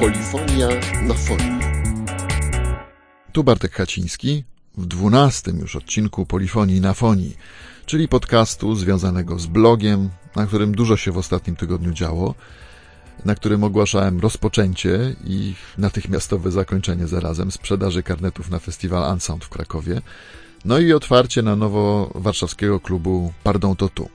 Polifonia 0.00 0.68
na 1.02 1.14
fonii. 1.14 1.60
Tu 3.32 3.44
Bartek 3.44 3.72
Haciński 3.72 4.44
w 4.78 4.86
dwunastym 4.86 5.58
już 5.58 5.76
odcinku 5.76 6.26
Polifonii 6.26 6.80
na 6.80 6.94
fonii, 6.94 7.36
czyli 7.86 8.08
podcastu 8.08 8.74
związanego 8.74 9.38
z 9.38 9.46
blogiem, 9.46 10.10
na 10.36 10.46
którym 10.46 10.74
dużo 10.74 10.96
się 10.96 11.12
w 11.12 11.18
ostatnim 11.18 11.56
tygodniu 11.56 11.92
działo, 11.92 12.34
na 13.24 13.34
którym 13.34 13.64
ogłaszałem 13.64 14.20
rozpoczęcie 14.20 15.16
i 15.24 15.54
natychmiastowe 15.78 16.50
zakończenie 16.50 17.06
zarazem 17.06 17.50
sprzedaży 17.50 18.02
karnetów 18.02 18.50
na 18.50 18.58
festiwal 18.58 19.12
Unsound 19.12 19.44
w 19.44 19.48
Krakowie, 19.48 20.02
no 20.64 20.78
i 20.78 20.92
otwarcie 20.92 21.42
na 21.42 21.56
nowo 21.56 22.10
warszawskiego 22.14 22.80
klubu 22.80 23.32
Pardon 23.44 23.76
to 23.76 23.88
tu. 23.88 24.08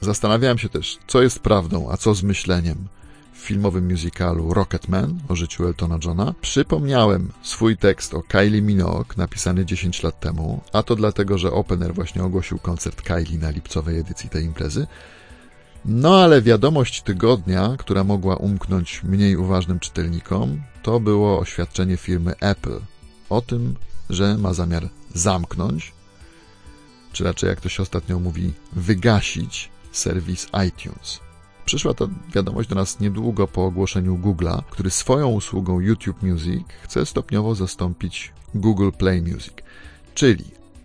Zastanawiałem 0.00 0.58
się 0.58 0.68
też, 0.68 0.98
co 1.06 1.22
jest 1.22 1.38
prawdą, 1.38 1.90
a 1.90 1.96
co 1.96 2.14
zmyśleniem 2.14 2.88
w 3.36 3.46
filmowym 3.46 3.90
musicalu 3.90 4.54
Rocketman 4.54 5.20
o 5.28 5.36
życiu 5.36 5.66
Eltona 5.66 5.98
Johna. 6.04 6.34
Przypomniałem 6.40 7.32
swój 7.42 7.76
tekst 7.76 8.14
o 8.14 8.22
Kylie 8.22 8.62
Minogue, 8.62 9.14
napisany 9.16 9.64
10 9.64 10.02
lat 10.02 10.20
temu, 10.20 10.60
a 10.72 10.82
to 10.82 10.96
dlatego, 10.96 11.38
że 11.38 11.52
Opener 11.52 11.94
właśnie 11.94 12.24
ogłosił 12.24 12.58
koncert 12.58 13.02
Kylie 13.02 13.38
na 13.38 13.50
lipcowej 13.50 13.98
edycji 13.98 14.30
tej 14.30 14.44
imprezy. 14.44 14.86
No 15.84 16.22
ale 16.22 16.42
wiadomość 16.42 17.02
tygodnia, 17.02 17.74
która 17.78 18.04
mogła 18.04 18.36
umknąć 18.36 19.02
mniej 19.02 19.36
uważnym 19.36 19.80
czytelnikom, 19.80 20.62
to 20.82 21.00
było 21.00 21.38
oświadczenie 21.38 21.96
firmy 21.96 22.34
Apple 22.40 22.80
o 23.30 23.40
tym, 23.40 23.74
że 24.10 24.38
ma 24.38 24.54
zamiar 24.54 24.88
zamknąć, 25.14 25.92
czy 27.12 27.24
raczej 27.24 27.50
jak 27.50 27.60
to 27.60 27.68
się 27.68 27.82
ostatnio 27.82 28.18
mówi, 28.18 28.52
wygasić 28.72 29.70
serwis 29.92 30.46
iTunes. 30.68 31.25
Przyszła 31.66 31.94
ta 31.94 32.04
wiadomość 32.34 32.68
do 32.68 32.74
nas 32.74 33.00
niedługo 33.00 33.48
po 33.48 33.64
ogłoszeniu 33.64 34.18
Google'a, 34.18 34.62
który 34.70 34.90
swoją 34.90 35.28
usługą 35.28 35.80
YouTube 35.80 36.22
Music 36.22 36.62
chce 36.82 37.06
stopniowo 37.06 37.54
zastąpić 37.54 38.32
Google 38.54 38.90
Play 38.98 39.22
Music. 39.22 39.54
Czyli, 40.14 40.44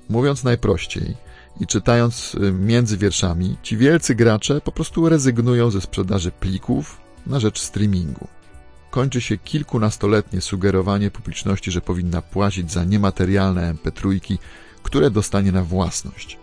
mówiąc 0.09 0.43
najprościej 0.43 1.15
i 1.59 1.67
czytając 1.67 2.35
y, 2.35 2.51
między 2.51 2.97
wierszami, 2.97 3.57
ci 3.63 3.77
wielcy 3.77 4.15
gracze 4.15 4.61
po 4.61 4.71
prostu 4.71 5.09
rezygnują 5.09 5.71
ze 5.71 5.81
sprzedaży 5.81 6.31
plików 6.31 6.97
na 7.27 7.39
rzecz 7.39 7.61
streamingu. 7.61 8.27
Kończy 8.91 9.21
się 9.21 9.37
kilkunastoletnie 9.37 10.41
sugerowanie 10.41 11.11
publiczności, 11.11 11.71
że 11.71 11.81
powinna 11.81 12.21
płacić 12.21 12.71
za 12.71 12.83
niematerialne 12.83 13.73
MP3, 13.73 14.37
które 14.83 15.11
dostanie 15.11 15.51
na 15.51 15.63
własność. 15.63 16.37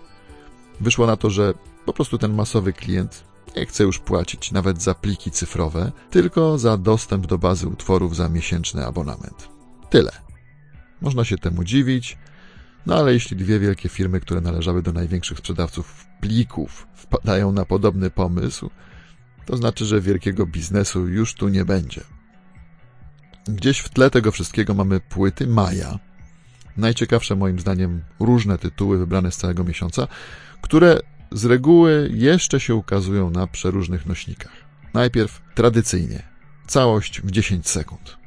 Wyszło 0.80 1.06
na 1.06 1.16
to, 1.16 1.30
że 1.30 1.54
po 1.86 1.92
prostu 1.92 2.18
ten 2.18 2.34
masowy 2.34 2.72
klient 2.72 3.27
nie 3.56 3.66
chce 3.66 3.84
już 3.84 3.98
płacić 3.98 4.52
nawet 4.52 4.82
za 4.82 4.94
pliki 4.94 5.30
cyfrowe, 5.30 5.92
tylko 6.10 6.58
za 6.58 6.76
dostęp 6.76 7.26
do 7.26 7.38
bazy 7.38 7.68
utworów 7.68 8.16
za 8.16 8.28
miesięczny 8.28 8.86
abonament. 8.86 9.48
Tyle. 9.90 10.12
Można 11.00 11.24
się 11.24 11.38
temu 11.38 11.64
dziwić, 11.64 12.18
no 12.86 12.96
ale 12.96 13.12
jeśli 13.12 13.36
dwie 13.36 13.58
wielkie 13.58 13.88
firmy, 13.88 14.20
które 14.20 14.40
należały 14.40 14.82
do 14.82 14.92
największych 14.92 15.38
sprzedawców 15.38 16.06
plików, 16.20 16.86
wpadają 16.94 17.52
na 17.52 17.64
podobny 17.64 18.10
pomysł, 18.10 18.70
to 19.46 19.56
znaczy, 19.56 19.84
że 19.84 20.00
wielkiego 20.00 20.46
biznesu 20.46 21.08
już 21.08 21.34
tu 21.34 21.48
nie 21.48 21.64
będzie. 21.64 22.00
Gdzieś 23.48 23.78
w 23.78 23.88
tle 23.88 24.10
tego 24.10 24.32
wszystkiego 24.32 24.74
mamy 24.74 25.00
płyty 25.00 25.46
Maja. 25.46 25.98
Najciekawsze 26.76 27.36
moim 27.36 27.58
zdaniem 27.58 28.02
różne 28.20 28.58
tytuły 28.58 28.98
wybrane 28.98 29.32
z 29.32 29.36
całego 29.36 29.64
miesiąca, 29.64 30.08
które 30.62 31.00
z 31.32 31.44
reguły 31.44 32.10
jeszcze 32.12 32.60
się 32.60 32.74
ukazują 32.74 33.30
na 33.30 33.46
przeróżnych 33.46 34.06
nośnikach. 34.06 34.52
Najpierw 34.94 35.40
tradycyjnie, 35.54 36.22
całość 36.66 37.20
w 37.20 37.30
10 37.30 37.68
sekund. 37.68 38.18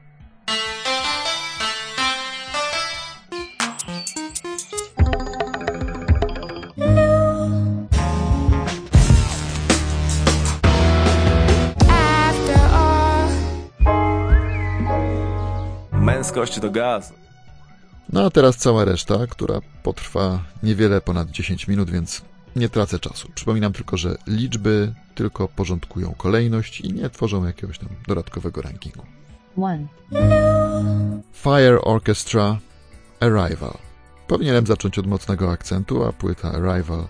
Męskość 15.91 16.59
do 16.59 16.71
gazu. 16.71 17.13
No 18.13 18.25
a 18.25 18.29
teraz 18.29 18.57
cała 18.57 18.85
reszta, 18.85 19.27
która 19.27 19.59
potrwa 19.83 20.43
niewiele 20.63 21.01
ponad 21.01 21.31
10 21.31 21.67
minut, 21.67 21.89
więc 21.89 22.21
nie 22.55 22.69
tracę 22.69 22.99
czasu. 22.99 23.31
Przypominam 23.35 23.73
tylko, 23.73 23.97
że 23.97 24.17
liczby 24.27 24.93
tylko 25.15 25.47
porządkują 25.47 26.13
kolejność 26.13 26.81
i 26.81 26.93
nie 26.93 27.09
tworzą 27.09 27.45
jakiegoś 27.45 27.79
tam 27.79 27.89
dodatkowego 28.07 28.61
rankingu. 28.61 29.05
One. 29.57 29.87
Fire 31.33 31.81
Orchestra 31.81 32.59
Arrival. 33.19 33.77
Powinienem 34.27 34.67
zacząć 34.67 34.99
od 34.99 35.07
mocnego 35.07 35.51
akcentu, 35.51 36.03
a 36.03 36.13
płyta 36.13 36.51
Arrival 36.51 37.07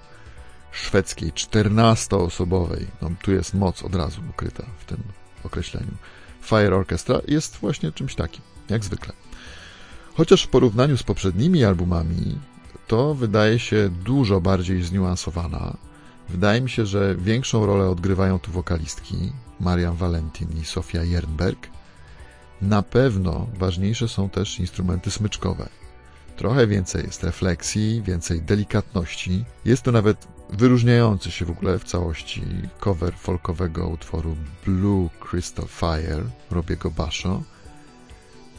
szwedzkiej, 0.72 1.32
14-osobowej, 1.32 2.86
no 3.02 3.10
tu 3.22 3.32
jest 3.32 3.54
moc 3.54 3.84
od 3.84 3.96
razu 3.96 4.22
ukryta 4.30 4.64
w 4.80 4.86
tym 4.86 5.04
określeniu. 5.44 5.92
Fire 6.42 6.76
Orchestra 6.76 7.20
jest 7.28 7.58
właśnie 7.58 7.92
czymś 7.92 8.16
takim, 8.16 8.42
jak 8.70 8.84
zwykle. 8.84 9.14
Chociaż 10.14 10.44
w 10.44 10.48
porównaniu 10.48 10.98
z 10.98 11.04
poprzednimi 11.04 11.64
albumami 11.64 12.40
to 12.88 13.16
wydaje 13.16 13.60
się 13.60 13.90
dużo 13.90 14.42
bardziej 14.42 14.84
zniuansowana. 14.84 15.78
Wydaje 16.30 16.62
mi 16.62 16.70
się, 16.70 16.86
że 16.86 17.16
większą 17.16 17.66
rolę 17.66 17.90
odgrywają 17.90 18.40
tu 18.40 18.52
wokalistki 18.52 19.16
Marian 19.60 19.96
Valentin 19.96 20.48
i 20.62 20.66
Sofia 20.66 21.04
Jernberg. 21.04 21.68
Na 22.62 22.82
pewno 22.82 23.48
ważniejsze 23.58 24.08
są 24.08 24.30
też 24.30 24.60
instrumenty 24.60 25.12
smyczkowe. 25.12 25.70
Trochę 26.38 26.68
więcej 26.68 27.04
jest 27.04 27.24
refleksji, 27.24 28.02
więcej 28.02 28.42
delikatności. 28.42 29.46
Jest 29.66 29.84
to 29.84 29.92
nawet 29.92 30.28
wyróżniający 30.50 31.32
się 31.32 31.46
w 31.46 31.50
ogóle 31.50 31.80
w 31.80 31.84
całości 31.84 32.44
cover 32.80 33.14
folkowego 33.14 33.88
utworu 33.88 34.36
Blue 34.66 35.10
Crystal 35.20 35.68
Fire 35.68 36.24
Robiego 36.52 36.92
Basho. 36.92 37.42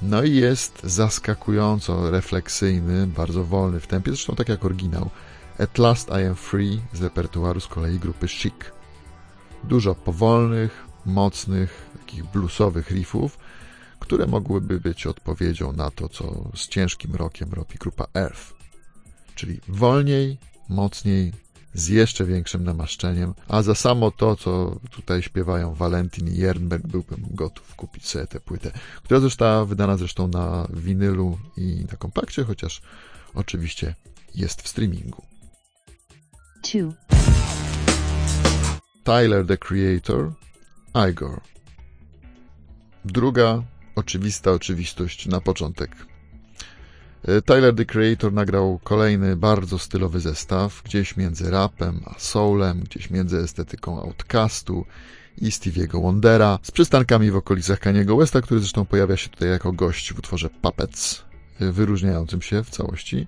No 0.02 0.22
i 0.22 0.34
jest 0.34 0.80
zaskakująco 0.84 2.10
refleksyjny, 2.10 3.06
bardzo 3.06 3.44
wolny 3.44 3.80
w 3.80 3.86
tempie, 3.86 4.10
zresztą 4.10 4.34
tak 4.34 4.48
jak 4.48 4.64
oryginał. 4.64 5.10
At 5.58 5.78
Last 5.78 6.08
I 6.08 6.26
Am 6.26 6.34
Free 6.34 6.80
z 6.92 7.02
repertuaru 7.02 7.60
z 7.60 7.66
kolei 7.66 7.98
grupy 7.98 8.28
Chic. 8.28 8.54
Dużo 9.64 9.94
powolnych, 9.94 10.84
mocnych, 11.06 11.90
takich 11.98 12.24
bluesowych 12.24 12.90
riffów, 12.90 13.38
które 14.00 14.26
mogłyby 14.26 14.80
być 14.80 15.06
odpowiedzią 15.06 15.72
na 15.72 15.90
to, 15.90 16.08
co 16.08 16.50
z 16.54 16.68
ciężkim 16.68 17.14
rokiem 17.14 17.52
robi 17.52 17.74
grupa 17.78 18.06
Earth. 18.14 18.54
Czyli 19.34 19.60
wolniej, 19.68 20.38
mocniej, 20.68 21.32
z 21.74 21.88
jeszcze 21.88 22.24
większym 22.24 22.64
namaszczeniem, 22.64 23.34
a 23.48 23.62
za 23.62 23.74
samo 23.74 24.10
to, 24.10 24.36
co 24.36 24.80
tutaj 24.90 25.22
śpiewają 25.22 25.74
Valentin 25.74 26.28
i 26.28 26.36
Jernberg, 26.36 26.86
byłbym 26.86 27.26
gotów 27.30 27.74
kupić 27.76 28.08
sobie 28.08 28.26
tę 28.26 28.40
płytę, 28.40 28.72
która 29.02 29.20
została 29.20 29.64
wydana 29.64 29.96
zresztą 29.96 30.28
na 30.28 30.68
winylu 30.72 31.38
i 31.56 31.86
na 31.90 31.96
kompakcie, 31.96 32.44
chociaż 32.44 32.82
oczywiście 33.34 33.94
jest 34.34 34.62
w 34.62 34.68
streamingu. 34.68 35.22
Two. 36.62 36.92
Tyler 39.04 39.46
the 39.46 39.56
Creator, 39.56 40.32
Igor. 41.10 41.40
Druga 43.04 43.62
oczywista 43.94 44.50
oczywistość 44.50 45.26
na 45.26 45.40
początek. 45.40 46.11
E, 47.24 47.42
Tyler 47.42 47.74
the 47.74 47.84
Creator 47.84 48.32
nagrał 48.32 48.80
kolejny 48.84 49.36
bardzo 49.36 49.78
stylowy 49.78 50.20
zestaw, 50.20 50.82
gdzieś 50.84 51.16
między 51.16 51.50
rapem 51.50 52.00
a 52.04 52.14
soulem, 52.18 52.80
gdzieś 52.80 53.10
między 53.10 53.38
estetyką 53.38 54.02
Outcastu 54.02 54.84
i 55.38 55.50
Stevie'ego 55.50 56.02
Wondera, 56.02 56.58
z 56.62 56.70
przystankami 56.70 57.30
w 57.30 57.36
okolicach 57.36 57.78
Kaniego 57.78 58.16
Westa, 58.16 58.40
który 58.40 58.60
zresztą 58.60 58.84
pojawia 58.84 59.16
się 59.16 59.28
tutaj 59.28 59.48
jako 59.48 59.72
gość 59.72 60.12
w 60.12 60.18
utworze 60.18 60.50
Puppets, 60.62 61.22
e, 61.60 61.72
wyróżniającym 61.72 62.42
się 62.42 62.64
w 62.64 62.70
całości. 62.70 63.26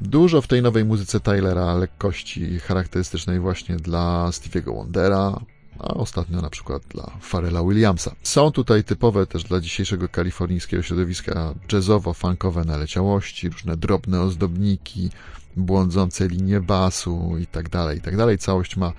Dużo 0.00 0.42
w 0.42 0.46
tej 0.46 0.62
nowej 0.62 0.84
muzyce 0.84 1.20
Tylera 1.20 1.74
lekkości 1.74 2.58
charakterystycznej 2.58 3.40
właśnie 3.40 3.76
dla 3.76 4.28
Stevie'ego 4.30 4.74
Wondera, 4.74 5.40
a 5.78 5.94
ostatnio 5.94 6.42
na 6.42 6.50
przykład 6.50 6.82
dla 6.88 7.10
Pharrella 7.20 7.62
Williamsa. 7.62 8.14
Są 8.22 8.50
tutaj 8.50 8.84
typowe 8.84 9.26
też 9.26 9.44
dla 9.44 9.60
dzisiejszego 9.60 10.08
kalifornijskiego 10.08 10.82
środowiska 10.82 11.54
jazzowo-funkowe 11.68 12.66
naleciałości, 12.66 13.48
różne 13.48 13.76
drobne 13.76 14.20
ozdobniki, 14.20 15.10
błądzące 15.56 16.28
linie 16.28 16.60
basu 16.60 17.36
itd., 17.38 17.68
tak 17.70 17.94
itd. 17.94 18.26
Tak 18.26 18.40
Całość 18.40 18.76
ma 18.76 18.92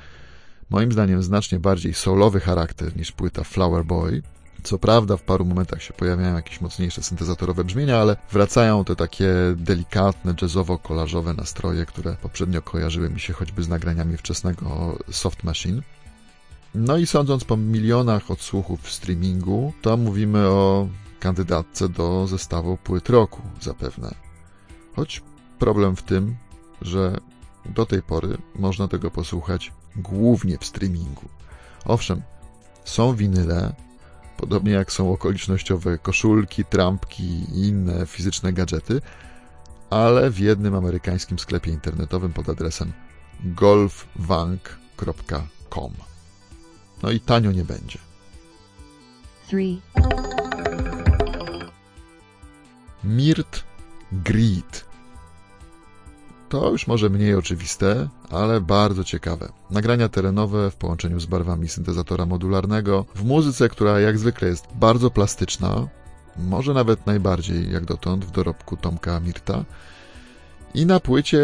moim 0.69 0.91
zdaniem 0.91 1.23
znacznie 1.23 1.59
bardziej 1.59 1.93
soulowy 1.93 2.39
charakter 2.39 2.97
niż 2.97 3.11
płyta 3.11 3.43
Flower 3.43 3.85
Boy. 3.85 4.21
Co 4.63 4.79
prawda 4.79 5.17
w 5.17 5.21
paru 5.21 5.45
momentach 5.45 5.83
się 5.83 5.93
pojawiają 5.93 6.35
jakieś 6.35 6.61
mocniejsze 6.61 7.03
syntezatorowe 7.03 7.63
brzmienia, 7.63 7.97
ale 8.01 8.15
wracają 8.31 8.85
te 8.85 8.95
takie 8.95 9.33
delikatne, 9.55 10.33
jazzowo-kolażowe 10.33 11.37
nastroje, 11.37 11.85
które 11.85 12.15
poprzednio 12.21 12.61
kojarzyły 12.61 13.09
mi 13.09 13.19
się 13.19 13.33
choćby 13.33 13.63
z 13.63 13.69
nagraniami 13.69 14.17
wczesnego 14.17 14.97
Soft 15.11 15.43
Machine. 15.43 15.81
No 16.75 16.97
i 16.97 17.05
sądząc 17.05 17.43
po 17.43 17.57
milionach 17.57 18.31
odsłuchów 18.31 18.81
w 18.81 18.91
streamingu, 18.91 19.73
to 19.81 19.97
mówimy 19.97 20.47
o 20.47 20.87
kandydatce 21.19 21.89
do 21.89 22.27
zestawu 22.27 22.77
płyt 22.77 23.09
roku 23.09 23.41
zapewne. 23.61 24.15
Choć 24.95 25.23
problem 25.59 25.95
w 25.95 26.03
tym, 26.03 26.35
że 26.81 27.17
do 27.65 27.85
tej 27.85 28.01
pory 28.01 28.37
można 28.55 28.87
tego 28.87 29.11
posłuchać 29.11 29.71
głównie 29.95 30.57
w 30.57 30.65
streamingu. 30.65 31.29
Owszem, 31.85 32.21
są 32.85 33.15
winyle, 33.15 33.75
podobnie 34.37 34.71
jak 34.71 34.91
są 34.91 35.13
okolicznościowe 35.13 35.97
koszulki, 35.97 36.65
trampki 36.65 37.23
i 37.23 37.67
inne 37.67 38.05
fizyczne 38.05 38.53
gadżety, 38.53 39.01
ale 39.89 40.31
w 40.31 40.39
jednym 40.39 40.75
amerykańskim 40.75 41.39
sklepie 41.39 41.71
internetowym 41.71 42.33
pod 42.33 42.49
adresem 42.49 42.93
golfwank.com. 43.43 46.08
No 47.03 47.11
i 47.11 47.19
tanio 47.19 47.51
nie 47.51 47.63
będzie. 47.63 47.99
3, 49.47 49.77
Mirt 53.03 53.63
Grid. 54.11 54.85
To 56.49 56.71
już 56.71 56.87
może 56.87 57.09
mniej 57.09 57.35
oczywiste, 57.35 58.09
ale 58.29 58.61
bardzo 58.61 59.03
ciekawe. 59.03 59.51
Nagrania 59.69 60.09
terenowe 60.09 60.71
w 60.71 60.75
połączeniu 60.75 61.19
z 61.19 61.25
barwami 61.25 61.67
syntezatora 61.67 62.25
modularnego, 62.25 63.05
w 63.15 63.23
muzyce, 63.23 63.69
która 63.69 63.99
jak 63.99 64.19
zwykle 64.19 64.47
jest 64.47 64.65
bardzo 64.75 65.11
plastyczna, 65.11 65.87
może 66.37 66.73
nawet 66.73 67.05
najbardziej 67.05 67.71
jak 67.71 67.85
dotąd 67.85 68.25
w 68.25 68.31
dorobku 68.31 68.77
Tomka 68.77 69.19
Mirta. 69.19 69.65
I 70.73 70.85
na 70.85 70.99
płycie, 70.99 71.39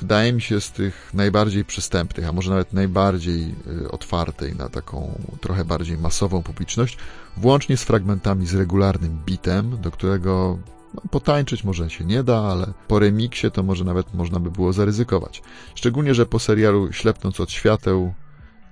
wydaje 0.00 0.32
mi 0.32 0.42
się, 0.42 0.60
z 0.60 0.72
tych 0.72 1.10
najbardziej 1.14 1.64
przystępnych, 1.64 2.28
a 2.28 2.32
może 2.32 2.50
nawet 2.50 2.72
najbardziej 2.72 3.54
y, 3.82 3.90
otwartej 3.90 4.56
na 4.56 4.68
taką 4.68 5.20
trochę 5.40 5.64
bardziej 5.64 5.98
masową 5.98 6.42
publiczność, 6.42 6.98
włącznie 7.36 7.76
z 7.76 7.82
fragmentami 7.82 8.46
z 8.46 8.54
regularnym 8.54 9.18
bitem, 9.26 9.80
do 9.80 9.90
którego 9.90 10.58
no, 10.94 11.02
potańczyć 11.10 11.64
może 11.64 11.90
się 11.90 12.04
nie 12.04 12.22
da, 12.22 12.38
ale 12.38 12.72
po 12.88 12.98
remiksie 12.98 13.50
to 13.50 13.62
może 13.62 13.84
nawet 13.84 14.14
można 14.14 14.40
by 14.40 14.50
było 14.50 14.72
zaryzykować. 14.72 15.42
Szczególnie, 15.74 16.14
że 16.14 16.26
po 16.26 16.38
serialu 16.38 16.92
Ślepnąc 16.92 17.40
od 17.40 17.50
świateł 17.50 18.14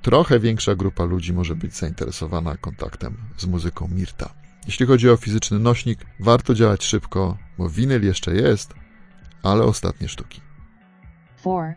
trochę 0.02 0.40
większa 0.40 0.74
grupa 0.74 1.04
ludzi 1.04 1.32
może 1.32 1.54
być 1.56 1.76
zainteresowana 1.76 2.56
kontaktem 2.56 3.16
z 3.36 3.46
muzyką 3.46 3.88
Mirta. 3.88 4.34
Jeśli 4.66 4.86
chodzi 4.86 5.10
o 5.10 5.16
fizyczny 5.16 5.58
nośnik, 5.58 5.98
warto 6.20 6.54
działać 6.54 6.84
szybko, 6.84 7.38
bo 7.58 7.68
winyl 7.68 8.04
jeszcze 8.04 8.34
jest, 8.34 8.74
ale 9.46 9.62
ostatnie 9.64 10.08
sztuki. 10.08 10.40
4, 11.40 11.74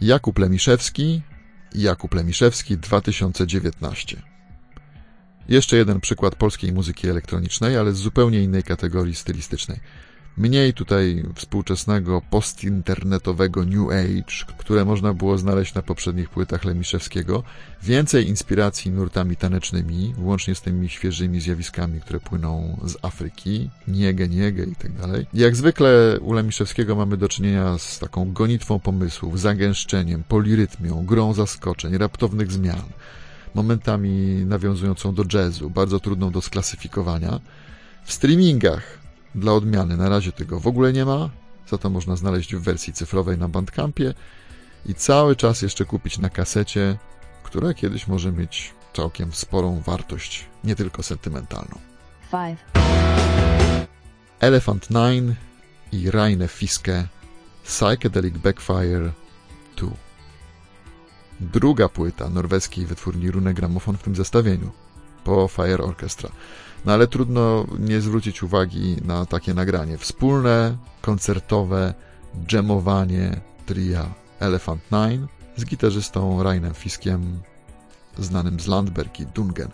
Jakub 0.00 0.38
Lemiszewski, 0.38 1.22
Jakub 1.74 2.14
Lemiszewski 2.14 2.78
2019. 2.78 4.22
Jeszcze 5.48 5.76
jeden 5.76 6.00
przykład 6.00 6.34
polskiej 6.34 6.72
muzyki 6.72 7.08
elektronicznej, 7.08 7.76
ale 7.76 7.92
z 7.92 7.96
zupełnie 7.96 8.42
innej 8.42 8.62
kategorii 8.62 9.14
stylistycznej. 9.14 9.80
Mniej 10.36 10.74
tutaj 10.74 11.24
współczesnego 11.34 12.22
postinternetowego 12.30 13.64
New 13.64 13.88
Age, 13.88 14.54
które 14.58 14.84
można 14.84 15.14
było 15.14 15.38
znaleźć 15.38 15.74
na 15.74 15.82
poprzednich 15.82 16.30
płytach 16.30 16.64
Lemiszewskiego, 16.64 17.42
więcej 17.82 18.28
inspiracji 18.28 18.90
nurtami 18.90 19.36
tanecznymi, 19.36 20.14
włącznie 20.18 20.54
z 20.54 20.60
tymi 20.60 20.88
świeżymi 20.88 21.40
zjawiskami, 21.40 22.00
które 22.00 22.20
płyną 22.20 22.78
z 22.84 22.96
Afryki, 23.02 23.70
niegę, 23.88 24.28
niegę 24.28 24.64
i 24.64 24.74
tak 24.76 24.92
dalej. 24.92 25.26
Jak 25.34 25.56
zwykle 25.56 26.20
u 26.20 26.32
Lemiszewskiego 26.32 26.96
mamy 26.96 27.16
do 27.16 27.28
czynienia 27.28 27.78
z 27.78 27.98
taką 27.98 28.32
gonitwą 28.32 28.80
pomysłów, 28.80 29.40
zagęszczeniem, 29.40 30.24
polirytmią, 30.28 31.06
grą 31.06 31.34
zaskoczeń, 31.34 31.98
raptownych 31.98 32.52
zmian, 32.52 32.84
momentami 33.54 34.44
nawiązującą 34.46 35.14
do 35.14 35.24
jazzu, 35.32 35.70
bardzo 35.70 36.00
trudną 36.00 36.30
do 36.30 36.42
sklasyfikowania. 36.42 37.40
W 38.04 38.12
streamingach 38.12 39.03
dla 39.34 39.52
odmiany 39.52 39.96
na 39.96 40.08
razie 40.08 40.32
tego 40.32 40.60
w 40.60 40.66
ogóle 40.66 40.92
nie 40.92 41.04
ma, 41.04 41.30
za 41.70 41.78
to 41.78 41.90
można 41.90 42.16
znaleźć 42.16 42.54
w 42.54 42.62
wersji 42.62 42.92
cyfrowej 42.92 43.38
na 43.38 43.48
Bandcampie 43.48 44.14
i 44.86 44.94
cały 44.94 45.36
czas 45.36 45.62
jeszcze 45.62 45.84
kupić 45.84 46.18
na 46.18 46.30
kasecie, 46.30 46.98
która 47.42 47.74
kiedyś 47.74 48.08
może 48.08 48.32
mieć 48.32 48.74
całkiem 48.92 49.32
sporą 49.32 49.80
wartość, 49.80 50.46
nie 50.64 50.76
tylko 50.76 51.02
sentymentalną. 51.02 51.78
5, 52.32 52.58
Elephant 54.40 54.90
Nine 54.90 55.34
i 55.92 56.10
Raine 56.10 56.48
Fiske 56.48 57.06
Psychedelic 57.64 58.38
Backfire 58.38 59.12
2. 59.76 59.90
Druga 61.40 61.88
płyta 61.88 62.28
norweskiej 62.28 62.86
wytwórni 62.86 63.30
Rune 63.30 63.54
Gramophone 63.54 63.98
w 63.98 64.02
tym 64.02 64.16
zestawieniu, 64.16 64.72
po 65.24 65.48
Fire 65.48 65.84
Orchestra. 65.84 66.30
No 66.84 66.92
ale 66.92 67.06
trudno 67.06 67.66
nie 67.78 68.00
zwrócić 68.00 68.42
uwagi 68.42 68.96
na 69.04 69.26
takie 69.26 69.54
nagranie. 69.54 69.98
Wspólne, 69.98 70.76
koncertowe 71.02 71.94
dżemowanie 72.46 73.40
tria 73.66 74.14
Elephant 74.40 74.82
Nine 74.90 75.26
z 75.56 75.64
gitarzystą 75.64 76.42
Rainem 76.42 76.74
Fiskiem, 76.74 77.42
znanym 78.18 78.60
z 78.60 78.66
Landberg 78.66 79.20
i 79.20 79.26
Dungen. 79.26 79.68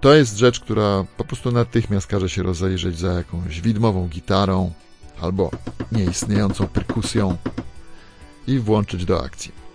To 0.00 0.14
jest 0.14 0.36
rzecz, 0.36 0.60
która 0.60 1.04
po 1.16 1.24
prostu 1.24 1.52
natychmiast 1.52 2.06
każe 2.06 2.28
się 2.28 2.42
rozejrzeć 2.42 2.98
za 2.98 3.12
jakąś 3.12 3.60
widmową 3.60 4.08
gitarą 4.08 4.72
albo 5.20 5.50
nieistniejącą 5.92 6.66
perkusją 6.68 7.36
i 8.46 8.58
włączyć 8.58 9.04
do 9.04 9.24
akcji. 9.24 9.65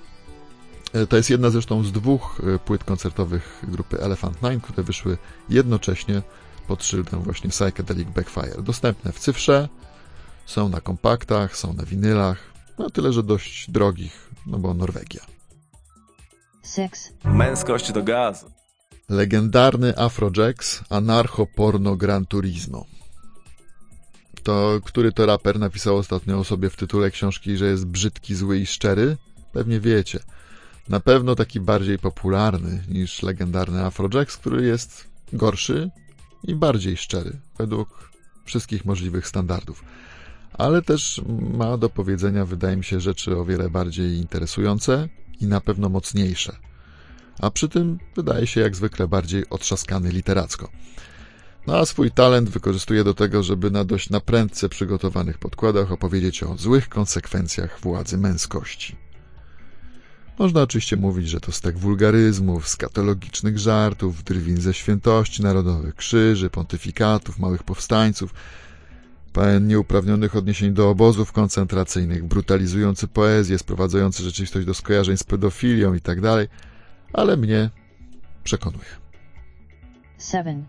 E, 0.94 1.08
To 1.08 1.18
jest 1.18 1.30
jedna 1.30 1.50
zresztą 1.50 1.84
z 1.84 1.92
dwóch 1.92 2.42
e, 2.56 2.60
płyt 2.60 2.84
koncertowych 2.84 3.64
grupy 3.68 4.00
Elephant 4.02 4.42
Nine, 4.42 4.62
które 4.62 4.84
wyszły 4.84 5.18
jednocześnie 5.50 6.22
pod 6.68 6.84
szyldem 6.84 7.22
właśnie 7.22 7.50
Psychedelic 7.50 8.10
Backfire. 8.10 8.62
Dostępne 8.62 9.12
w 9.12 9.20
cyfrze, 9.20 9.70
są 10.46 10.70
na 10.70 10.82
kompaktach, 10.82 11.58
są 11.58 11.74
na 11.74 11.86
winylach, 11.86 12.38
no 12.78 12.90
tyle, 12.90 13.14
że 13.14 13.24
dość 13.24 13.72
drogich, 13.72 14.30
no 14.48 14.58
bo 14.58 14.74
Norwegia. 14.74 15.22
6, 16.76 16.92
Męskość 17.24 17.92
do 17.92 18.04
gazu. 18.04 18.52
Legendarny 19.10 19.98
Afrojax 19.98 20.84
Anarcho 20.90 21.46
Porno 21.56 21.96
Gran 21.96 22.26
Turismo. 22.26 22.86
To, 24.44 24.80
który 24.86 25.12
to 25.12 25.26
raper 25.26 25.60
napisał 25.60 25.98
ostatnio 25.98 26.40
o 26.40 26.44
sobie 26.44 26.70
w 26.70 26.76
tytule 26.76 27.12
książki, 27.12 27.58
że 27.58 27.66
jest 27.66 27.86
brzydki, 27.86 28.36
zły 28.36 28.60
i 28.60 28.66
szczery? 28.66 29.18
Pewnie 29.54 29.80
wiecie. 29.80 30.20
Na 30.90 31.00
pewno 31.00 31.36
taki 31.36 31.60
bardziej 31.60 32.00
popularny 32.00 32.84
niż 32.90 33.24
legendarny 33.24 33.86
Afrojax, 33.86 34.38
który 34.38 34.66
jest 34.66 35.08
gorszy 35.34 35.90
i 36.44 36.56
bardziej 36.56 36.98
szczery, 36.98 37.40
według 37.58 38.12
wszystkich 38.46 38.86
możliwych 38.86 39.28
standardów. 39.28 39.84
Ale 40.54 40.82
też 40.82 41.22
ma 41.54 41.78
do 41.78 41.90
powiedzenia, 41.90 42.46
wydaje 42.46 42.78
mi 42.78 42.84
się, 42.84 43.00
rzeczy 43.00 43.38
o 43.38 43.46
wiele 43.46 43.70
bardziej 43.70 44.18
interesujące 44.18 45.10
i 45.42 45.46
na 45.46 45.62
pewno 45.62 45.90
mocniejsze. 45.90 46.56
A 47.40 47.52
przy 47.52 47.70
tym 47.70 48.00
wydaje 48.16 48.48
się 48.48 48.62
jak 48.62 48.76
zwykle 48.76 49.08
bardziej 49.08 49.50
otrzaskany 49.50 50.10
literacko. 50.10 50.70
No 51.68 51.78
a 51.78 51.86
swój 51.86 52.12
talent 52.12 52.50
wykorzystuje 52.50 53.04
do 53.04 53.14
tego, 53.14 53.44
żeby 53.44 53.72
na 53.72 53.84
dość 53.84 54.10
naprędce 54.10 54.70
przygotowanych 54.70 55.38
podkładach 55.38 55.92
opowiedzieć 55.92 56.44
o 56.44 56.58
złych 56.58 56.90
konsekwencjach 56.90 57.80
władzy 57.82 58.18
męskości. 58.18 58.96
Można 60.42 60.62
oczywiście 60.62 60.98
mówić, 60.98 61.30
że 61.30 61.40
to 61.40 61.52
stek 61.52 61.78
wulgaryzmów, 61.78 62.68
skatologicznych 62.68 63.60
żartów, 63.60 64.24
drwin 64.24 64.62
ze 64.62 64.74
świętości 64.74 65.44
narodowych, 65.44 65.96
krzyży, 65.96 66.50
pontyfikatów, 66.50 67.40
małych 67.40 67.64
powstańców, 67.64 68.34
pełen 69.34 69.68
nieuprawnionych 69.68 70.36
odniesień 70.36 70.74
do 70.74 70.90
obozów 70.90 71.32
koncentracyjnych, 71.32 72.24
brutalizujący 72.24 73.08
poezję, 73.08 73.58
sprowadzający 73.58 74.24
rzeczywistość 74.24 74.66
do 74.66 74.74
skojarzeń 74.74 75.18
z 75.18 75.24
pedofilią 75.24 75.94
itd., 75.94 76.48
ale 77.14 77.38
mnie 77.38 77.70
przekonuje. 78.44 78.90
7, 80.32 80.66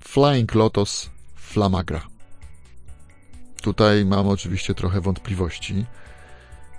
Flying 0.00 0.54
Lotus 0.54 1.10
Flamagra. 1.36 2.06
Tutaj 3.62 4.04
mam 4.04 4.28
oczywiście 4.28 4.74
trochę 4.74 5.00
wątpliwości, 5.00 5.86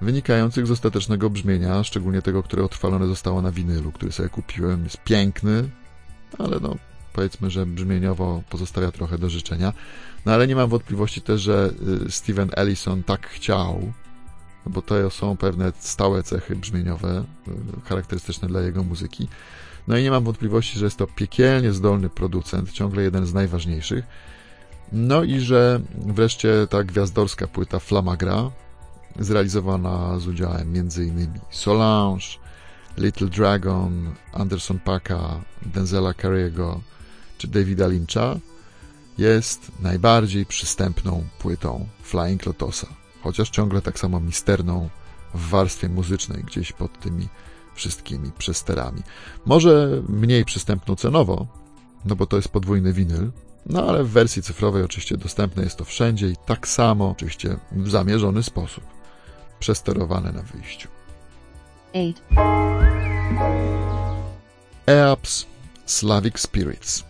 wynikających 0.01 0.67
z 0.67 0.71
ostatecznego 0.71 1.29
brzmienia, 1.29 1.83
szczególnie 1.83 2.21
tego, 2.21 2.43
które 2.43 2.63
otrwalone 2.63 3.07
zostało 3.07 3.41
na 3.41 3.51
winylu, 3.51 3.91
który 3.91 4.11
sobie 4.11 4.29
kupiłem. 4.29 4.83
Jest 4.83 5.03
piękny, 5.03 5.69
ale 6.37 6.59
no, 6.59 6.75
powiedzmy, 7.13 7.49
że 7.49 7.65
brzmieniowo 7.65 8.43
pozostawia 8.49 8.91
trochę 8.91 9.17
do 9.17 9.29
życzenia. 9.29 9.73
No 10.25 10.31
ale 10.33 10.47
nie 10.47 10.55
mam 10.55 10.69
wątpliwości 10.69 11.21
też, 11.21 11.41
że 11.41 11.71
y, 12.07 12.11
Steven 12.11 12.49
Ellison 12.55 13.03
tak 13.03 13.27
chciał, 13.27 13.93
bo 14.65 14.81
to 14.81 15.09
są 15.09 15.37
pewne 15.37 15.71
stałe 15.79 16.23
cechy 16.23 16.55
brzmieniowe, 16.55 17.23
y, 17.47 17.81
charakterystyczne 17.89 18.47
dla 18.47 18.61
jego 18.61 18.83
muzyki. 18.83 19.27
No 19.87 19.97
i 19.97 20.03
nie 20.03 20.11
mam 20.11 20.23
wątpliwości, 20.23 20.79
że 20.79 20.85
jest 20.85 20.97
to 20.97 21.07
piekielnie 21.07 21.73
zdolny 21.73 22.09
producent, 22.09 22.71
ciągle 22.71 23.03
jeden 23.03 23.25
z 23.25 23.33
najważniejszych. 23.33 24.05
No 24.91 25.23
i 25.23 25.39
że 25.39 25.81
wreszcie 26.05 26.67
ta 26.69 26.83
gwiazdorska 26.83 27.47
płyta 27.47 27.79
Flamagra 27.79 28.51
zrealizowana 29.19 30.19
z 30.19 30.27
udziałem 30.27 30.75
m.in. 30.75 31.39
Solange, 31.51 32.25
Little 32.97 33.27
Dragon, 33.27 34.15
Anderson 34.33 34.79
Paka, 34.79 35.41
Denzela 35.61 36.11
Carey'ego 36.11 36.79
czy 37.37 37.47
Davida 37.47 37.87
Lyncha, 37.87 38.35
jest 39.17 39.71
najbardziej 39.81 40.45
przystępną 40.45 41.23
płytą 41.39 41.87
Flying 42.03 42.45
Lotosa, 42.45 42.87
chociaż 43.23 43.49
ciągle 43.49 43.81
tak 43.81 43.99
samo 43.99 44.19
misterną 44.19 44.89
w 45.33 45.49
warstwie 45.49 45.89
muzycznej, 45.89 46.43
gdzieś 46.43 46.71
pod 46.71 46.99
tymi 46.99 47.27
wszystkimi 47.75 48.31
przesterami. 48.37 49.01
Może 49.45 50.01
mniej 50.09 50.45
przystępną 50.45 50.95
cenowo, 50.95 51.47
no 52.05 52.15
bo 52.15 52.25
to 52.25 52.35
jest 52.35 52.49
podwójny 52.49 52.93
winyl, 52.93 53.31
no 53.65 53.83
ale 53.83 54.03
w 54.03 54.09
wersji 54.09 54.41
cyfrowej 54.41 54.83
oczywiście 54.83 55.17
dostępne 55.17 55.63
jest 55.63 55.75
to 55.75 55.85
wszędzie 55.85 56.29
i 56.29 56.35
tak 56.45 56.67
samo, 56.67 57.09
oczywiście 57.09 57.57
w 57.71 57.89
zamierzony 57.89 58.43
sposób, 58.43 58.83
przesterowane 59.59 60.31
na 60.31 60.41
wyjściu. 60.41 60.87
8, 61.93 62.13
EAPS 64.87 65.45
Slavic 65.85 66.39
Spirits. 66.39 67.03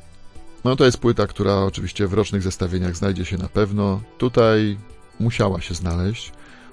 No 0.64 0.76
to 0.76 0.86
jest 0.86 0.98
płyta, 0.98 1.28
która 1.28 1.56
oczywiście 1.56 2.08
w 2.08 2.14
rocznych 2.14 2.42
zestawieniach 2.42 2.96
znajdzie 2.96 3.26
się 3.26 3.38
na 3.38 3.50
pewno. 3.50 4.02
Tutaj 4.18 4.78
musiała 5.20 5.62
się 5.62 5.74
znaleźć. 5.74 6.32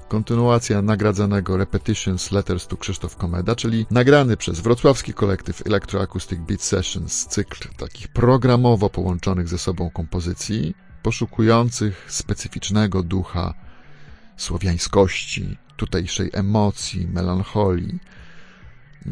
Kontynuacja 0.08 0.82
nagradzanego 0.82 1.56
Repetitions 1.56 2.32
Letters 2.32 2.66
to 2.66 2.76
Krzysztof 2.76 3.16
Komeda, 3.16 3.54
czyli 3.54 3.86
nagrany 3.90 4.36
przez 4.36 4.60
wrocławski 4.60 5.14
kolektyw 5.14 5.66
Electroacoustic 5.66 6.38
Beat 6.38 6.62
Sessions 6.62 7.26
cykl 7.26 7.68
takich 7.76 8.08
programowo 8.08 8.90
połączonych 8.90 9.48
ze 9.48 9.58
sobą 9.58 9.90
kompozycji, 9.90 10.74
poszukujących 11.02 12.06
specyficznego 12.08 13.02
ducha 13.02 13.54
słowiańskości, 14.36 15.58
tutejszej 15.76 16.30
emocji, 16.32 17.08
melancholii, 17.12 17.98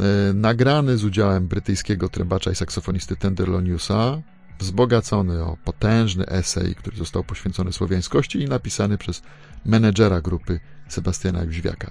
E, 0.01 0.33
nagrany 0.35 0.99
z 0.99 1.05
udziałem 1.05 1.49
brytyjskiego 1.49 2.09
trębacza 2.09 2.51
i 2.51 2.55
saksofonisty 2.55 3.17
Tenderloniusa, 3.17 4.23
wzbogacony 4.59 5.43
o 5.43 5.57
potężny 5.65 6.27
esej, 6.27 6.75
który 6.75 6.97
został 6.97 7.25
poświęcony 7.25 7.73
słowiańskości 7.73 8.43
i 8.43 8.49
napisany 8.49 8.99
przez 8.99 9.23
menedżera 9.65 10.21
grupy 10.21 10.61
Sebastiana 10.89 11.43
Jóźwiaka. 11.43 11.91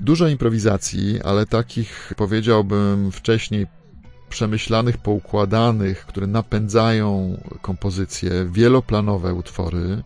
Dużo 0.00 0.28
improwizacji, 0.28 1.22
ale 1.22 1.46
takich 1.46 2.12
powiedziałbym 2.16 3.12
wcześniej 3.12 3.66
przemyślanych, 4.28 4.98
poukładanych, 4.98 6.06
które 6.06 6.26
napędzają 6.26 7.36
kompozycję, 7.62 8.30
wieloplanowe 8.52 9.34
utwory, 9.34 10.02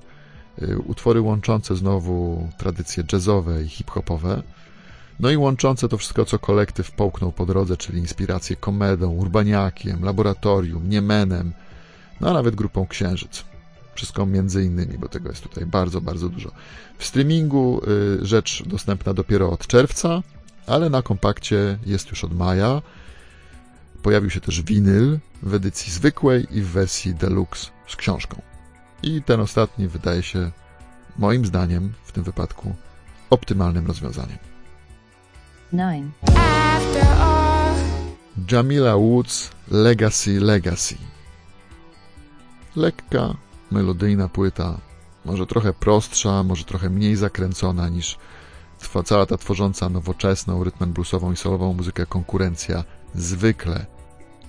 utwory 0.87 1.21
łączące 1.21 1.77
znowu 1.77 2.49
tradycje 2.59 3.05
jazzowe 3.13 3.63
i 3.63 3.69
hip-hopowe. 3.69 4.43
No 5.21 5.31
i 5.31 5.37
łączące 5.37 5.89
to 5.89 5.99
wszystko, 5.99 6.25
co 6.25 6.39
kolektyw 6.39 6.91
połknął 6.91 7.33
po 7.33 7.47
drodze, 7.47 7.77
czyli 7.77 7.99
inspiracje 7.99 8.57
komedą, 8.57 9.11
urbaniakiem, 9.11 10.05
laboratorium, 10.05 10.89
niemenem, 10.89 11.53
no 12.21 12.31
a 12.31 12.33
nawet 12.33 12.55
grupą 12.55 12.87
księżyc. 12.87 13.45
Wszystko 13.95 14.27
między 14.27 14.65
innymi, 14.65 14.99
bo 14.99 15.09
tego 15.09 15.29
jest 15.29 15.43
tutaj 15.43 15.67
bardzo, 15.67 16.01
bardzo 16.01 16.29
dużo. 16.29 16.51
W 16.99 17.05
streamingu 17.05 17.81
y, 18.23 18.27
rzecz 18.27 18.63
dostępna 18.67 19.15
dopiero 19.15 19.51
od 19.51 19.67
czerwca, 19.67 20.23
ale 20.67 20.91
na 20.91 21.03
kompakcie 21.03 21.79
jest 21.87 22.11
już 22.11 22.25
od 22.25 22.35
maja. 22.37 22.83
Pojawił 24.03 24.31
się 24.31 24.41
też 24.41 24.63
winyl 24.63 25.19
w 25.43 25.55
edycji 25.55 25.93
zwykłej 25.93 26.47
i 26.51 26.63
w 26.63 26.69
wersji 26.69 27.15
deluxe 27.15 27.71
z 27.89 27.97
książką. 27.97 28.54
I 29.05 29.23
ten 29.23 29.41
ostatni 29.41 29.89
wydaje 29.89 30.23
się, 30.23 30.51
moim 31.19 31.47
zdaniem, 31.47 31.93
w 32.05 32.13
tym 32.13 32.25
wypadku 32.25 32.75
optymalnym 33.31 33.87
rozwiązaniem. 33.87 34.39
9, 35.73 36.15
After 36.27 37.07
all, 37.21 37.75
Jamila 38.53 38.97
Woods 38.97 39.51
Legacy 39.71 40.41
Legacy. 40.41 40.97
Lekka, 42.77 43.35
melodyjna 43.71 44.29
płyta, 44.29 44.79
może 45.25 45.47
trochę 45.47 45.73
prostsza, 45.73 46.43
może 46.43 46.65
trochę 46.65 46.91
mniej 46.91 47.17
zakręcona 47.17 47.89
niż 47.89 48.19
twa- 48.81 49.03
cała 49.03 49.27
ta 49.27 49.37
tworząca 49.37 49.89
nowoczesną, 49.89 50.65
rytmem 50.65 50.93
bluesową 50.93 51.33
i 51.33 51.37
solową 51.37 51.73
muzykę 51.75 52.07
konkurencja 52.07 52.85
zwykle 53.15 53.87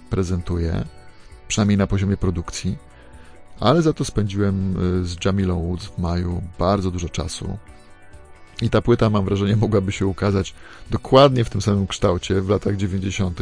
prezentuje, 0.10 0.86
przynajmniej 1.48 1.78
na 1.78 1.88
poziomie 1.88 2.18
produkcji, 2.18 2.78
ale 3.60 3.82
za 3.82 3.94
to 3.94 4.06
spędziłem 4.06 4.76
y, 5.02 5.06
z 5.06 5.26
Jamilą 5.26 5.60
Woods 5.60 5.86
w 5.86 5.98
maju 5.98 6.42
bardzo 6.60 6.92
dużo 6.92 7.10
czasu. 7.10 7.58
I 8.62 8.70
ta 8.70 8.82
płyta, 8.82 9.10
mam 9.10 9.26
wrażenie, 9.26 9.56
mogłaby 9.56 9.92
się 9.92 10.08
ukazać 10.08 10.54
dokładnie 10.92 11.44
w 11.44 11.50
tym 11.50 11.62
samym 11.62 11.88
kształcie 11.88 12.42
w 12.42 12.50
latach 12.50 12.76
90., 12.76 13.40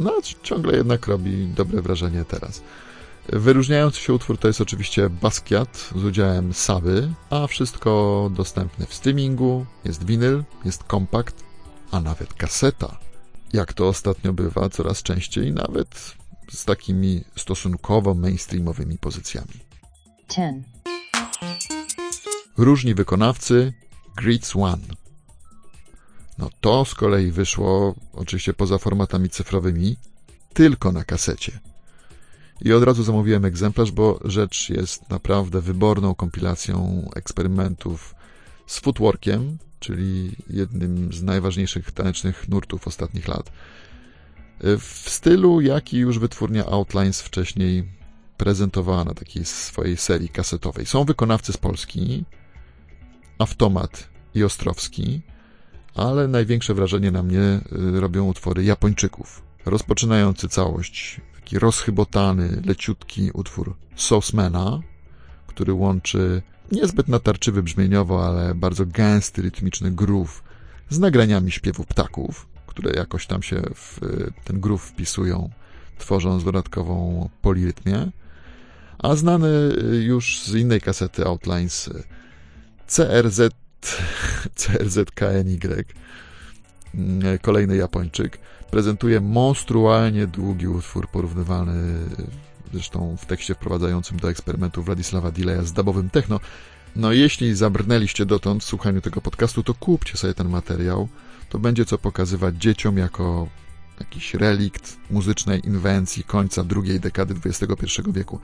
no 0.00 0.12
ciągle 0.42 0.76
jednak 0.76 1.06
robi 1.06 1.46
dobre 1.46 1.82
wrażenie 1.82 2.24
teraz. 2.24 2.62
Wyróżniający 3.28 4.00
się 4.00 4.12
utwór 4.12 4.38
to 4.38 4.48
jest 4.48 4.60
oczywiście 4.60 5.10
Basquiat 5.10 5.90
z 5.96 6.04
udziałem 6.04 6.52
Saby, 6.52 7.08
a 7.30 7.46
wszystko 7.46 8.30
dostępne 8.34 8.86
w 8.86 8.94
streamingu, 8.94 9.66
jest 9.84 10.06
winyl, 10.06 10.44
jest 10.64 10.84
kompakt, 10.84 11.44
a 11.90 12.00
nawet 12.00 12.34
kaseta. 12.34 12.98
Jak 13.52 13.72
to 13.72 13.88
ostatnio 13.88 14.32
bywa, 14.32 14.68
coraz 14.68 15.02
częściej, 15.02 15.52
nawet 15.52 16.14
z 16.50 16.64
takimi 16.64 17.24
stosunkowo 17.36 18.14
mainstreamowymi 18.14 18.98
pozycjami. 18.98 19.60
10, 20.28 20.66
Różni 22.56 22.94
wykonawcy 22.94 23.72
Greets 24.16 24.56
One. 24.56 24.86
No 26.38 26.50
to 26.60 26.84
z 26.84 26.94
kolei 26.94 27.30
wyszło, 27.30 27.94
oczywiście 28.12 28.54
poza 28.54 28.78
formatami 28.78 29.30
cyfrowymi, 29.30 29.96
tylko 30.52 30.92
na 30.92 31.04
kasecie. 31.04 31.60
I 32.60 32.72
od 32.72 32.82
razu 32.82 33.02
zamówiłem 33.02 33.44
egzemplarz, 33.44 33.92
bo 33.92 34.20
rzecz 34.24 34.70
jest 34.70 35.10
naprawdę 35.10 35.60
wyborną 35.60 36.14
kompilacją 36.14 37.08
eksperymentów 37.14 38.14
z 38.66 38.78
footworkiem, 38.78 39.58
czyli 39.80 40.36
jednym 40.50 41.12
z 41.12 41.22
najważniejszych 41.22 41.92
tanecznych 41.92 42.48
nurtów 42.48 42.86
ostatnich 42.86 43.28
lat. 43.28 43.50
W 44.78 45.04
stylu, 45.10 45.60
jaki 45.60 45.98
już 45.98 46.18
wytwórnia 46.18 46.66
Outlines 46.66 47.22
wcześniej 47.22 47.84
prezentowała 48.36 49.04
na 49.04 49.14
takiej 49.14 49.44
swojej 49.44 49.96
serii 49.96 50.28
kasetowej. 50.28 50.86
Są 50.86 51.04
wykonawcy 51.04 51.52
z 51.52 51.56
Polski, 51.56 52.24
Automat 53.38 54.08
i 54.34 54.44
Ostrowski, 54.44 55.22
ale 55.94 56.28
największe 56.28 56.74
wrażenie 56.74 57.10
na 57.10 57.22
mnie 57.22 57.40
y, 57.40 58.00
robią 58.00 58.24
utwory 58.26 58.64
Japończyków. 58.64 59.42
Rozpoczynający 59.66 60.48
całość, 60.48 61.20
taki 61.34 61.58
rozchybotany, 61.58 62.62
leciutki 62.64 63.30
utwór 63.30 63.76
Saucemana, 63.96 64.80
który 65.46 65.72
łączy 65.72 66.42
niezbyt 66.72 67.08
natarczywy 67.08 67.62
brzmieniowo, 67.62 68.26
ale 68.26 68.54
bardzo 68.54 68.86
gęsty, 68.86 69.42
rytmiczny 69.42 69.90
groove 69.90 70.42
z 70.88 70.98
nagraniami 70.98 71.50
śpiewu 71.50 71.84
ptaków, 71.84 72.53
które 72.74 72.92
jakoś 72.96 73.26
tam 73.26 73.42
się 73.42 73.62
w 73.74 74.00
ten 74.44 74.60
groove 74.60 74.82
wpisują, 74.82 75.50
tworząc 75.98 76.44
dodatkową 76.44 77.28
polirytmię. 77.42 78.10
A 78.98 79.16
znany 79.16 79.48
już 80.00 80.42
z 80.42 80.54
innej 80.54 80.80
kasety 80.80 81.24
Outlines 81.26 81.90
CRZ, 82.86 83.40
CRZKNY, 84.60 85.84
kolejny 87.42 87.76
Japończyk, 87.76 88.38
prezentuje 88.70 89.20
monstrualnie 89.20 90.26
długi 90.26 90.68
utwór 90.68 91.08
porównywalny 91.08 91.98
zresztą 92.74 93.16
w 93.16 93.26
tekście 93.26 93.54
wprowadzającym 93.54 94.18
do 94.18 94.30
eksperymentu 94.30 94.82
Władysława 94.82 95.30
Dileja 95.30 95.62
z 95.62 95.72
dubowym 95.72 96.10
techno. 96.10 96.40
No 96.96 97.12
jeśli 97.12 97.54
zabrnęliście 97.54 98.26
dotąd 98.26 98.62
w 98.62 98.66
słuchaniu 98.66 99.00
tego 99.00 99.20
podcastu, 99.20 99.62
to 99.62 99.74
kupcie 99.74 100.16
sobie 100.16 100.34
ten 100.34 100.48
materiał. 100.48 101.08
To 101.54 101.58
będzie 101.58 101.84
co 101.84 101.98
pokazywać 101.98 102.54
dzieciom 102.56 102.98
jako 102.98 103.48
jakiś 104.00 104.34
relikt 104.34 104.96
muzycznej 105.10 105.66
inwencji 105.66 106.24
końca 106.24 106.64
drugiej 106.64 107.00
dekady 107.00 107.34
XXI 107.44 108.02
wieku. 108.06 108.40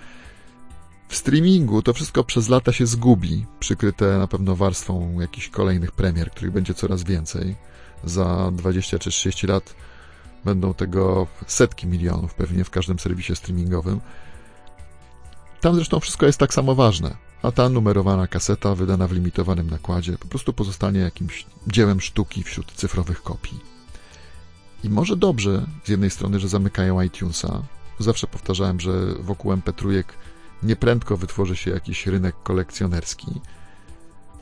W 1.09 1.17
streamingu 1.17 1.83
to 1.83 1.93
wszystko 1.93 2.25
przez 2.25 2.49
lata 2.49 2.73
się 2.73 2.87
zgubi, 2.87 3.47
przykryte 3.61 4.19
na 4.19 4.26
pewno 4.26 4.57
warstwą 4.57 5.21
jakichś 5.21 5.49
kolejnych 5.49 5.93
premier, 5.93 6.31
których 6.31 6.52
będzie 6.52 6.75
coraz 6.75 7.02
więcej. 7.02 7.57
Za 8.05 8.50
20 8.52 8.99
czy 8.99 9.11
30 9.11 9.47
lat 9.47 9.75
będą 10.45 10.75
tego 10.75 11.26
setki 11.47 11.87
milionów 11.87 12.35
pewnie 12.35 12.64
w 12.64 12.71
każdym 12.71 12.99
serwisie 12.99 13.37
streamingowym. 13.37 14.00
Tam 15.61 15.75
zresztą 15.75 16.00
wszystko 16.00 16.26
jest 16.26 16.38
tak 16.38 16.55
samo 16.55 16.75
ważne, 16.75 17.17
a 17.42 17.52
ta 17.52 17.68
numerowana 17.68 18.26
kaseta 18.26 18.75
wydana 18.75 19.06
w 19.09 19.12
limitowanym 19.12 19.70
nakładzie 19.70 20.18
po 20.18 20.28
prostu 20.28 20.52
pozostanie 20.52 21.00
jakimś 21.00 21.47
dziełem 21.66 22.00
sztuki 22.00 22.42
wśród 22.42 22.73
cyfrowych 22.73 23.23
kopii. 23.23 23.61
I 24.85 24.90
może 24.90 25.16
dobrze 25.16 25.66
z 25.85 25.88
jednej 25.88 26.11
strony, 26.11 26.40
że 26.40 26.49
zamykają 26.49 27.02
iTunesa. 27.02 27.62
Zawsze 27.99 28.26
powtarzałem, 28.26 28.80
że 28.80 29.14
wokół 29.20 29.52
MP3 29.52 30.04
nieprędko 30.62 31.16
wytworzy 31.16 31.56
się 31.56 31.70
jakiś 31.70 32.06
rynek 32.06 32.35
kolekcjonerski. 32.42 33.26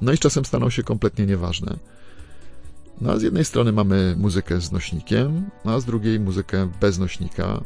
No 0.00 0.12
i 0.12 0.16
z 0.16 0.20
czasem 0.20 0.44
staną 0.44 0.70
się 0.70 0.82
kompletnie 0.82 1.26
nieważne. 1.26 1.76
No 3.00 3.12
a 3.12 3.18
z 3.18 3.22
jednej 3.22 3.44
strony 3.44 3.72
mamy 3.72 4.14
muzykę 4.18 4.60
z 4.60 4.72
nośnikiem, 4.72 5.50
a 5.64 5.80
z 5.80 5.84
drugiej 5.84 6.20
muzykę 6.20 6.70
bez 6.80 6.98
nośnika 6.98 7.60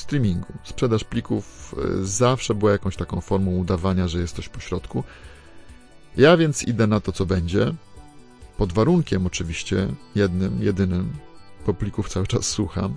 streamingu. 0.00 0.52
Sprzedaż 0.64 1.04
plików 1.04 1.74
y, 2.00 2.06
zawsze 2.06 2.54
była 2.54 2.72
jakąś 2.72 2.96
taką 2.96 3.20
formą 3.20 3.50
udawania, 3.50 4.08
że 4.08 4.18
jest 4.18 4.36
coś 4.36 4.48
po 4.48 4.60
środku. 4.60 5.04
Ja 6.16 6.36
więc 6.36 6.62
idę 6.62 6.86
na 6.86 7.00
to, 7.00 7.12
co 7.12 7.26
będzie, 7.26 7.74
pod 8.56 8.72
warunkiem 8.72 9.26
oczywiście, 9.26 9.88
jednym, 10.14 10.62
jedynym, 10.62 11.12
bo 11.66 11.74
plików 11.74 12.08
cały 12.08 12.26
czas 12.26 12.46
słucham, 12.46 12.94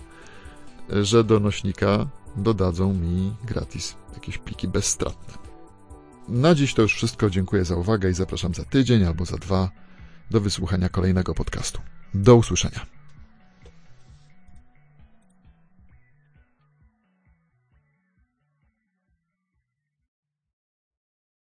że 0.89 1.23
do 1.23 1.39
nośnika 1.39 2.07
dodadzą 2.35 2.93
mi 2.93 3.35
gratis 3.43 3.95
jakieś 4.13 4.37
pliki 4.37 4.67
bezstratne. 4.67 5.33
Na 6.29 6.55
dziś 6.55 6.73
to 6.73 6.81
już 6.81 6.95
wszystko. 6.95 7.29
Dziękuję 7.29 7.65
za 7.65 7.75
uwagę 7.75 8.09
i 8.09 8.13
zapraszam 8.13 8.53
za 8.53 8.63
tydzień 8.63 9.03
albo 9.03 9.25
za 9.25 9.37
dwa 9.37 9.69
do 10.31 10.41
wysłuchania 10.41 10.89
kolejnego 10.89 11.35
podcastu. 11.35 11.81
Do 12.13 12.35
usłyszenia. 12.35 12.98